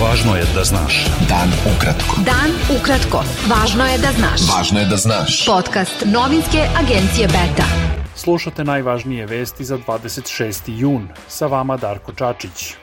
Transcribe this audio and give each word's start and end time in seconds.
Važno 0.00 0.32
je 0.36 0.44
da 0.54 0.62
znaš. 0.64 0.94
Dan 1.28 1.50
ukratko. 1.68 2.22
Dan 2.24 2.54
ukratko. 2.72 3.20
Važno 3.50 3.84
je 3.84 3.98
da 4.00 4.12
znaš. 4.16 4.46
Važno 4.48 4.80
je 4.80 4.86
da 4.88 4.96
znaš. 4.96 5.34
Podcast 5.44 6.06
novinske 6.08 6.62
agencije 6.80 7.26
Beta. 7.28 7.66
Slušate 8.16 8.64
najvažnije 8.64 9.26
vesti 9.26 9.64
za 9.64 9.78
26. 9.78 10.72
jun. 10.78 11.08
Sa 11.28 11.46
vama 11.52 11.76
Darko 11.76 12.12
Čačić. 12.12 12.74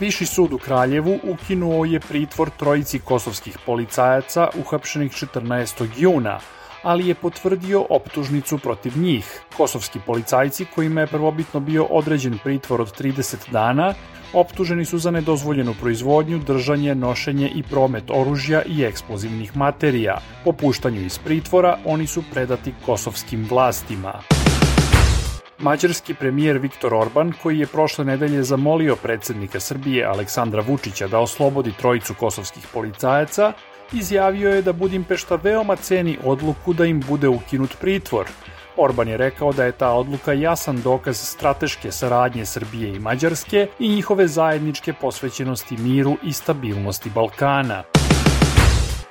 Viši 0.00 0.26
sud 0.26 0.52
u 0.52 0.58
Kraljevu 0.58 1.20
ukinuo 1.22 1.84
je 1.84 2.00
pritvor 2.00 2.50
trojici 2.58 2.98
kosovskih 2.98 3.58
policajaca 3.66 4.48
uhapšenih 4.58 5.12
14. 5.12 5.86
juna– 5.96 6.40
ali 6.86 7.08
je 7.08 7.14
potvrdio 7.14 7.86
optužnicu 7.90 8.58
protiv 8.58 8.98
njih. 8.98 9.40
Kosovski 9.56 9.98
policajci, 10.06 10.66
kojima 10.74 11.00
je 11.00 11.06
prvobitno 11.06 11.60
bio 11.60 11.84
određen 11.84 12.38
pritvor 12.44 12.80
od 12.80 13.00
30 13.00 13.50
dana, 13.50 13.94
optuženi 14.32 14.84
su 14.84 14.98
za 14.98 15.10
nedozvoljenu 15.10 15.74
proizvodnju, 15.80 16.38
držanje, 16.38 16.94
nošenje 16.94 17.48
i 17.54 17.62
promet 17.62 18.04
oružja 18.10 18.62
i 18.62 18.84
eksplozivnih 18.84 19.56
materija. 19.56 20.18
Po 20.44 20.52
puštanju 20.52 21.00
iz 21.00 21.18
pritvora 21.18 21.78
oni 21.84 22.06
su 22.06 22.22
predati 22.32 22.74
kosovskim 22.86 23.46
vlastima. 23.50 24.20
Mađarski 25.58 26.14
premijer 26.14 26.58
Viktor 26.58 26.94
Orban, 26.94 27.32
koji 27.42 27.58
je 27.58 27.66
prošle 27.66 28.04
nedelje 28.04 28.42
zamolio 28.42 28.96
predsednika 28.96 29.60
Srbije 29.60 30.04
Aleksandra 30.04 30.62
Vučića 30.62 31.08
da 31.08 31.18
oslobodi 31.18 31.72
trojicu 31.72 32.14
kosovskih 32.14 32.66
policajaca, 32.72 33.52
izjavio 33.92 34.50
je 34.50 34.62
da 34.62 34.72
Budimpešta 34.72 35.36
veoma 35.42 35.76
ceni 35.76 36.18
odluku 36.24 36.72
da 36.72 36.84
im 36.84 37.00
bude 37.08 37.28
ukinut 37.28 37.76
pritvor. 37.80 38.26
Orban 38.76 39.08
je 39.08 39.16
rekao 39.16 39.52
da 39.52 39.64
je 39.64 39.72
ta 39.72 39.90
odluka 39.92 40.32
jasan 40.32 40.82
dokaz 40.82 41.16
strateške 41.16 41.92
saradnje 41.92 42.46
Srbije 42.46 42.94
i 42.94 42.98
Mađarske 42.98 43.66
i 43.78 43.88
njihove 43.88 44.28
zajedničke 44.28 44.92
posvećenosti 44.92 45.76
miru 45.76 46.16
i 46.22 46.32
stabilnosti 46.32 47.10
Balkana. 47.10 47.82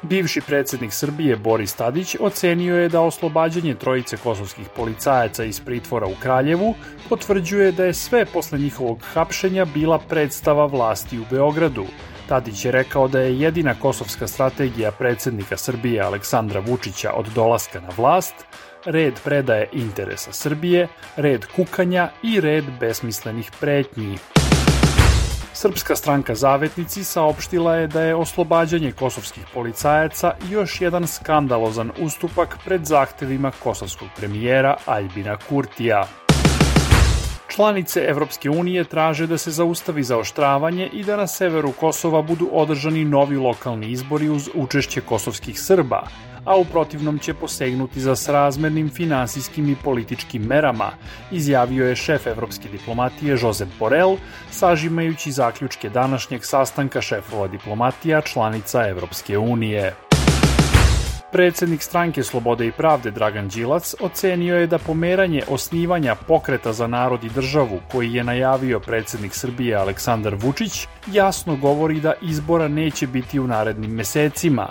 Bivši 0.01 0.41
predsednik 0.41 0.93
Srbije 0.93 1.35
Boris 1.35 1.73
Tadić 1.73 2.15
ocenio 2.19 2.75
je 2.77 2.89
da 2.89 3.01
oslobađanje 3.01 3.75
trojice 3.75 4.17
kosovskih 4.17 4.67
policajaca 4.75 5.43
iz 5.43 5.59
pritvora 5.59 6.07
u 6.07 6.15
Kraljevu 6.21 6.75
potvrđuje 7.09 7.71
da 7.71 7.85
je 7.85 7.93
sve 7.93 8.25
posle 8.25 8.59
njihovog 8.59 8.99
hapšenja 9.13 9.65
bila 9.65 9.99
predstava 9.99 10.65
vlasti 10.65 11.19
u 11.19 11.23
Beogradu. 11.29 11.85
Tadić 12.29 12.65
je 12.65 12.71
rekao 12.71 13.07
da 13.07 13.19
je 13.19 13.39
jedina 13.39 13.75
kosovska 13.79 14.27
strategija 14.27 14.91
predsednika 14.91 15.57
Srbije 15.57 16.01
Aleksandra 16.01 16.59
Vučića 16.59 17.13
od 17.13 17.25
dolaska 17.35 17.79
na 17.81 17.89
vlast 17.97 18.35
red 18.85 19.13
predaje 19.23 19.69
interesa 19.73 20.31
Srbije, 20.31 20.87
red 21.15 21.45
kukanja 21.55 22.09
i 22.23 22.41
red 22.41 22.65
besmislenih 22.79 23.51
pretnji. 23.59 24.17
Srpska 25.53 25.95
stranka 25.95 26.35
Zavetnici 26.35 27.03
saopštila 27.03 27.75
je 27.75 27.87
da 27.87 28.01
je 28.01 28.15
oslobađanje 28.15 28.91
kosovskih 28.91 29.43
policajaca 29.53 30.33
još 30.49 30.81
jedan 30.81 31.07
skandalozan 31.07 31.91
ustupak 31.99 32.57
pred 32.65 32.85
zahtevima 32.85 33.51
kosovskog 33.63 34.07
premijera 34.17 34.77
Aljbina 34.85 35.37
Kurtija. 35.49 36.24
Članice 37.55 38.05
Evropske 38.09 38.49
unije 38.49 38.83
traže 38.83 39.27
da 39.27 39.37
se 39.37 39.51
zaustavi 39.51 40.03
zaoštravanje 40.03 40.89
i 40.93 41.03
da 41.03 41.15
na 41.15 41.27
severu 41.27 41.71
Kosova 41.71 42.21
budu 42.21 42.49
održani 42.51 43.05
novi 43.05 43.37
lokalni 43.37 43.91
izbori 43.91 44.29
uz 44.29 44.49
učešće 44.53 45.01
kosovskih 45.01 45.59
Srba, 45.59 46.01
a 46.45 46.57
u 46.57 46.65
protivnom 46.65 47.19
će 47.19 47.33
posegnuti 47.33 47.99
za 47.99 48.15
srazmernim 48.15 48.89
finansijskim 48.89 49.69
i 49.69 49.75
političkim 49.83 50.41
merama, 50.41 50.91
izjavio 51.31 51.87
je 51.87 51.95
šef 51.95 52.27
evropske 52.27 52.69
diplomatije 52.69 53.37
Josep 53.41 53.69
Borel, 53.79 54.17
sažimajući 54.51 55.31
zaključke 55.31 55.89
današnjeg 55.89 56.45
sastanka 56.45 57.01
šefova 57.01 57.47
diplomatija 57.47 58.21
članica 58.21 58.87
Evropske 58.87 59.37
unije. 59.37 59.93
Predsednik 61.35 61.81
stranke 61.81 62.23
Slobode 62.23 62.67
i 62.67 62.71
pravde 62.71 63.11
Dragan 63.11 63.47
Đilac 63.47 63.95
ocenio 64.01 64.55
je 64.55 64.67
da 64.67 64.77
pomeranje 64.77 65.43
osnivanja 65.49 66.15
pokreta 66.15 66.73
za 66.73 66.87
narod 66.87 67.23
i 67.23 67.29
državu 67.29 67.79
koji 67.91 68.13
je 68.13 68.23
najavio 68.23 68.79
predsednik 68.79 69.33
Srbije 69.33 69.75
Aleksandar 69.75 70.35
Vučić 70.35 70.87
jasno 71.07 71.55
govori 71.55 71.99
da 71.99 72.13
izbora 72.21 72.67
neće 72.67 73.07
biti 73.07 73.39
u 73.39 73.47
narednim 73.47 73.91
mesecima. 73.91 74.69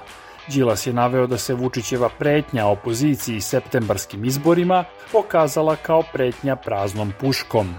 Đilas 0.48 0.86
je 0.86 0.92
naveo 0.92 1.26
da 1.26 1.38
se 1.38 1.54
Vučićeva 1.54 2.08
pretnja 2.18 2.66
opoziciji 2.66 3.40
septembarskim 3.40 4.24
izborima 4.24 4.84
pokazala 5.12 5.76
kao 5.76 6.02
pretnja 6.12 6.56
praznom 6.56 7.12
puškom. 7.20 7.74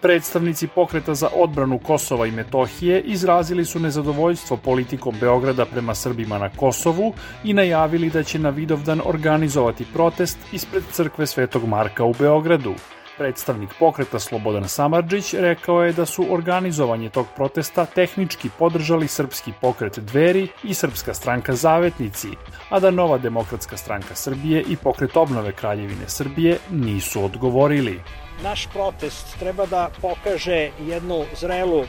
Predstavnici 0.00 0.66
pokreta 0.66 1.14
za 1.14 1.28
odbranu 1.34 1.78
Kosova 1.78 2.26
i 2.26 2.30
Metohije 2.30 3.00
izrazili 3.00 3.64
su 3.64 3.80
nezadovoljstvo 3.80 4.56
politikom 4.56 5.14
Beograda 5.20 5.64
prema 5.64 5.94
Srbima 5.94 6.38
na 6.38 6.48
Kosovu 6.48 7.14
i 7.44 7.52
najavili 7.52 8.10
da 8.10 8.22
će 8.22 8.38
na 8.38 8.50
Vidovdan 8.50 9.00
organizovati 9.04 9.86
protest 9.92 10.38
ispred 10.52 10.82
crkve 10.92 11.26
Svetog 11.26 11.64
Marka 11.68 12.04
u 12.04 12.14
Beogradu. 12.18 12.74
Predstavnik 13.18 13.70
pokreta 13.78 14.18
Slobodan 14.18 14.68
Samarđić 14.68 15.34
rekao 15.34 15.82
je 15.82 15.92
da 15.92 16.06
su 16.06 16.26
organizovanje 16.30 17.10
tog 17.10 17.26
protesta 17.36 17.86
tehnički 17.86 18.50
podržali 18.58 19.08
srpski 19.08 19.52
pokret 19.60 19.98
Dveri 19.98 20.48
i 20.64 20.74
Srpska 20.74 21.14
stranka 21.14 21.54
Zavetnici, 21.54 22.28
a 22.70 22.80
da 22.80 22.90
Nova 22.90 23.18
demokratska 23.18 23.76
stranka 23.76 24.14
Srbije 24.14 24.62
i 24.68 24.76
pokret 24.76 25.16
obnove 25.16 25.52
Kraljevine 25.52 26.08
Srbije 26.08 26.58
nisu 26.70 27.24
odgovorili. 27.24 28.00
Naš 28.42 28.66
protest 28.72 29.38
treba 29.38 29.66
da 29.66 29.90
pokaže 30.02 30.70
jednu 30.80 31.24
zrelu, 31.36 31.84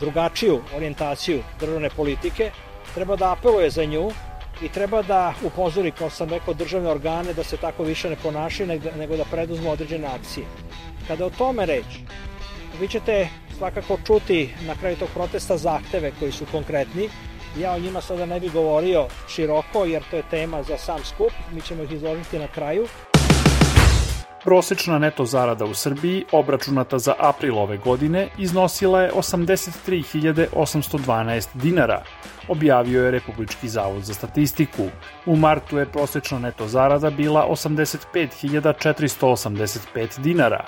drugačiju 0.00 0.60
orijentaciju 0.76 1.42
državne 1.60 1.90
politike, 1.90 2.50
treba 2.94 3.16
da 3.16 3.32
apeluje 3.32 3.70
za 3.70 3.84
nju 3.84 4.10
i 4.62 4.68
treba 4.68 5.02
da 5.02 5.34
upozori, 5.44 5.90
kao 5.90 6.10
sam 6.10 6.28
rekao, 6.28 6.54
državne 6.54 6.90
organe 6.90 7.32
da 7.32 7.44
se 7.44 7.56
tako 7.56 7.82
više 7.82 8.10
ne 8.10 8.16
ponašaju, 8.16 8.80
nego 8.98 9.16
da 9.16 9.24
preduzmu 9.24 9.70
određene 9.70 10.06
akcije. 10.06 10.46
Kada 11.08 11.26
o 11.26 11.30
tome 11.30 11.66
reč, 11.66 11.98
vi 12.80 12.88
ćete 12.88 13.28
svakako 13.58 13.98
čuti 14.06 14.54
na 14.66 14.74
kraju 14.74 14.96
tog 14.96 15.08
protesta 15.14 15.56
zahteve 15.56 16.12
koji 16.18 16.32
su 16.32 16.46
konkretni. 16.52 17.08
Ja 17.60 17.72
o 17.72 17.78
njima 17.78 18.00
sada 18.00 18.26
ne 18.26 18.40
bih 18.40 18.52
govorio 18.52 19.06
široko, 19.28 19.84
jer 19.84 20.02
to 20.10 20.16
je 20.16 20.22
tema 20.30 20.62
za 20.62 20.78
sam 20.78 21.04
skup, 21.04 21.32
mi 21.52 21.60
ćemo 21.60 21.82
ih 21.82 21.92
izložiti 21.92 22.38
na 22.38 22.48
kraju. 22.48 22.86
Prosečna 24.44 24.98
neto 24.98 25.24
zarada 25.24 25.64
u 25.64 25.74
Srbiji, 25.74 26.24
obračunata 26.32 26.98
za 26.98 27.14
april 27.18 27.58
ove 27.58 27.76
godine, 27.76 28.28
iznosila 28.38 29.02
je 29.02 29.12
83.812 29.12 31.48
dinara, 31.54 32.02
objavio 32.48 33.04
je 33.04 33.10
Republički 33.10 33.68
zavod 33.68 34.04
za 34.04 34.14
statistiku. 34.14 34.86
U 35.26 35.36
martu 35.36 35.78
je 35.78 35.86
prosečna 35.86 36.38
neto 36.38 36.68
zarada 36.68 37.10
bila 37.10 37.46
85.485 37.50 40.18
dinara. 40.18 40.64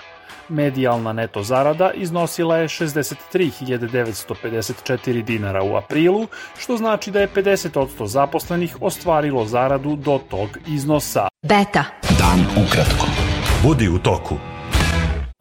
Medijalna 0.49 1.13
neto 1.13 1.43
zarada 1.43 1.93
iznosila 1.93 2.57
je 2.57 2.69
63.954 2.69 5.23
dinara 5.23 5.63
u 5.63 5.77
aprilu, 5.77 6.27
što 6.59 6.77
znači 6.77 7.11
da 7.11 7.21
je 7.21 7.29
50% 7.29 8.07
zaposlenih 8.07 8.77
ostvarilo 8.81 9.47
zaradu 9.47 9.97
do 9.97 10.21
tog 10.31 10.49
iznosa. 10.67 11.29
Beta. 11.43 11.85
Dan 12.19 12.47
ukratko. 12.67 13.24
Budi 13.65 13.89
u 13.89 13.99
toku. 13.99 14.35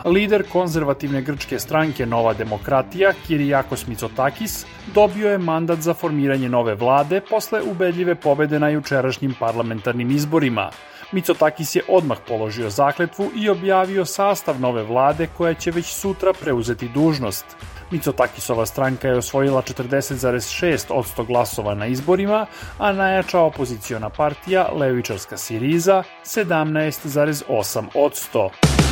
Lider 0.06 0.44
konzervativne 0.52 1.22
grčke 1.22 1.60
stranke 1.60 2.06
Nova 2.06 2.34
demokratija, 2.34 3.12
Kirijakos 3.28 3.88
Mitsotakis, 3.88 4.66
dobio 4.96 5.32
je 5.32 5.38
mandat 5.38 5.80
za 5.80 5.94
formiranje 5.94 6.50
nove 6.50 6.76
vlade 6.76 7.22
posle 7.30 7.62
ubedljive 7.62 8.16
pobede 8.16 8.60
na 8.60 8.70
jučerašnjim 8.70 9.36
parlamentarnim 9.40 10.12
izborima. 10.12 10.70
Mitsotakis 11.12 11.76
je 11.76 11.82
odmah 11.88 12.18
položio 12.28 12.70
zakletvu 12.70 13.32
i 13.36 13.50
objavio 13.50 14.06
sastav 14.06 14.60
nove 14.60 14.84
vlade 14.84 15.28
koja 15.38 15.54
će 15.54 15.72
već 15.72 15.86
sutra 15.86 16.34
preuzeti 16.34 16.90
dužnost. 16.90 17.46
Mitsotakisova 17.92 18.66
stranka 18.66 19.08
je 19.08 19.18
osvojila 19.18 19.62
40,6% 19.62 21.26
glasova 21.26 21.76
na 21.76 21.86
izborima, 21.86 22.46
a 22.78 22.94
najjača 22.94 23.40
opoziciona 23.40 24.10
partija, 24.10 24.70
levičarska 24.74 25.38
Siriza, 25.38 26.04
17,8%. 26.26 28.83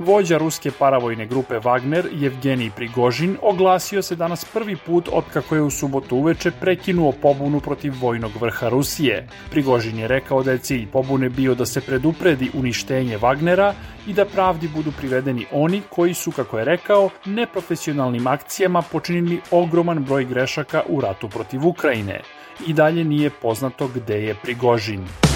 Vođa 0.00 0.38
ruske 0.38 0.70
paravojne 0.78 1.26
grupe 1.26 1.54
Wagner, 1.54 2.26
Evgenij 2.26 2.70
Prigožin, 2.76 3.36
oglasio 3.42 4.02
se 4.02 4.16
danas 4.16 4.44
prvi 4.44 4.76
put 4.76 5.08
otkako 5.12 5.54
je 5.54 5.62
u 5.62 5.70
subotu 5.70 6.16
uveče 6.16 6.50
prekinuo 6.50 7.12
pobunu 7.12 7.60
protiv 7.60 7.92
vojnog 8.00 8.32
vrha 8.40 8.68
Rusije. 8.68 9.28
Prigožin 9.50 9.98
je 9.98 10.08
rekao 10.08 10.42
da 10.42 10.52
je 10.52 10.58
cilj 10.58 10.86
pobune 10.86 11.28
bio 11.28 11.54
da 11.54 11.66
se 11.66 11.80
predupredi 11.80 12.50
uništenje 12.54 13.18
Wagnera 13.18 13.72
i 14.06 14.12
da 14.12 14.24
pravdi 14.24 14.68
budu 14.68 14.92
privedeni 14.92 15.46
oni 15.52 15.82
koji 15.90 16.14
su, 16.14 16.32
kako 16.32 16.58
je 16.58 16.64
rekao, 16.64 17.10
neprofesionalnim 17.24 18.26
akcijama 18.26 18.82
počinili 18.82 19.40
ogroman 19.50 20.04
broj 20.04 20.24
grešaka 20.24 20.82
u 20.88 21.00
ratu 21.00 21.28
protiv 21.28 21.66
Ukrajine. 21.66 22.20
I 22.66 22.72
dalje 22.72 23.04
nije 23.04 23.30
poznato 23.30 23.88
gde 23.88 24.22
je 24.22 24.34
Prigožin. 24.34 25.29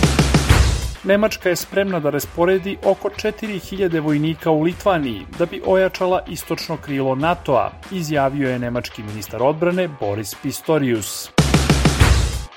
Nemačka 1.04 1.48
je 1.48 1.56
spremna 1.56 2.00
da 2.00 2.10
rasporedi 2.10 2.76
oko 2.84 3.08
4000 3.08 4.00
vojnika 4.00 4.50
u 4.50 4.62
Litvaniji 4.62 5.26
da 5.38 5.46
bi 5.46 5.62
ojačala 5.66 6.22
istočno 6.28 6.76
krilo 6.76 7.14
NATO-a, 7.14 7.70
izjavio 7.90 8.50
je 8.50 8.58
nemački 8.58 9.02
ministar 9.02 9.42
odbrane 9.42 9.88
Boris 10.00 10.34
Pistorius. 10.42 11.30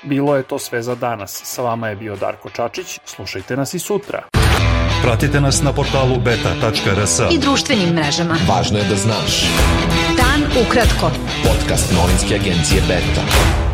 Bilo 0.02 0.36
je 0.36 0.42
to 0.42 0.58
sve 0.58 0.82
za 0.82 0.94
danas. 0.94 1.40
Sa 1.44 1.62
vama 1.62 1.88
je 1.88 1.96
bio 1.96 2.16
Darko 2.16 2.50
Čačić. 2.50 2.98
Slušajte 3.04 3.56
nas 3.56 3.74
i 3.74 3.78
sutra. 3.78 4.22
Pratite 5.02 5.40
nas 5.40 5.62
na 5.62 5.72
portalu 5.72 6.16
beta.rs. 6.24 7.20
I 7.30 7.38
društvenim 7.38 7.94
mrežama. 7.94 8.36
Važno 8.48 8.78
je 8.78 8.84
da 8.84 8.96
znaš. 8.96 9.42
Dan 10.16 10.64
ukratko. 10.66 11.10
Podcast 11.44 11.92
novinske 11.92 12.34
agencije 12.34 12.82
Beta. 12.88 13.67